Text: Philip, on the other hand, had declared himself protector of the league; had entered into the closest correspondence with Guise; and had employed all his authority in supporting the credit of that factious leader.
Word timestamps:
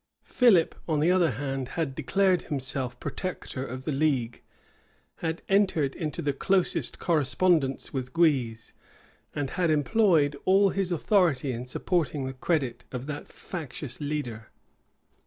Philip, 0.23 0.73
on 0.87 0.99
the 0.99 1.11
other 1.11 1.29
hand, 1.29 1.67
had 1.77 1.93
declared 1.93 2.41
himself 2.41 2.99
protector 2.99 3.63
of 3.63 3.83
the 3.83 3.91
league; 3.91 4.41
had 5.17 5.43
entered 5.47 5.95
into 5.95 6.23
the 6.23 6.33
closest 6.33 6.97
correspondence 6.97 7.93
with 7.93 8.11
Guise; 8.11 8.73
and 9.35 9.51
had 9.51 9.69
employed 9.69 10.35
all 10.43 10.69
his 10.69 10.91
authority 10.91 11.51
in 11.51 11.67
supporting 11.67 12.25
the 12.25 12.33
credit 12.33 12.83
of 12.91 13.05
that 13.05 13.27
factious 13.27 13.99
leader. 14.01 14.49